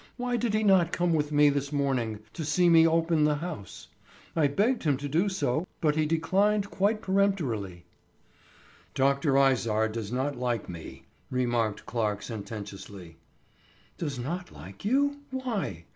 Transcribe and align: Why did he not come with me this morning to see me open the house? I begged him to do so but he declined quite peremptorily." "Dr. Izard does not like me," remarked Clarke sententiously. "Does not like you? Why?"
Why 0.17 0.35
did 0.35 0.55
he 0.55 0.63
not 0.63 0.91
come 0.91 1.13
with 1.13 1.31
me 1.31 1.49
this 1.49 1.71
morning 1.71 2.21
to 2.33 2.43
see 2.43 2.69
me 2.69 2.87
open 2.87 3.23
the 3.23 3.35
house? 3.35 3.87
I 4.35 4.47
begged 4.47 4.81
him 4.81 4.97
to 4.97 5.07
do 5.07 5.29
so 5.29 5.67
but 5.79 5.95
he 5.95 6.07
declined 6.07 6.71
quite 6.71 7.03
peremptorily." 7.03 7.85
"Dr. 8.95 9.37
Izard 9.37 9.91
does 9.91 10.11
not 10.11 10.35
like 10.35 10.67
me," 10.67 11.05
remarked 11.29 11.85
Clarke 11.85 12.23
sententiously. 12.23 13.17
"Does 13.99 14.17
not 14.17 14.51
like 14.51 14.83
you? 14.83 15.19
Why?" 15.29 15.83